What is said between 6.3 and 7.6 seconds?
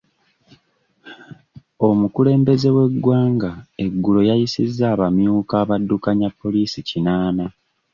poliisi kinaana.